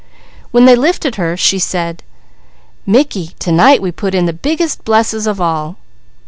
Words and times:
When 0.49 0.65
they 0.65 0.75
lifted 0.75 1.17
her 1.17 1.37
she 1.37 1.59
said: 1.59 2.01
"Mickey, 2.87 3.35
to 3.37 3.51
night 3.51 3.83
we 3.83 3.91
put 3.91 4.15
in 4.15 4.25
the 4.25 4.33
biggest 4.33 4.83
blesses 4.83 5.27
of 5.27 5.39
all." 5.39 5.77